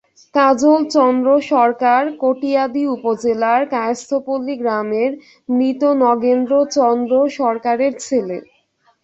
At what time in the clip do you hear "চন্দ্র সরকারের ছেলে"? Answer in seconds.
6.77-8.37